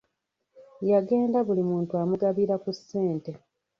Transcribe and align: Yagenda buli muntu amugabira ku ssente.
Yagenda 0.89 1.37
buli 1.47 1.63
muntu 1.69 1.91
amugabira 2.03 2.53
ku 2.63 2.69
ssente. 2.77 3.31